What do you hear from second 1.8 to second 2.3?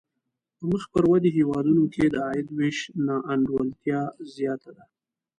کې د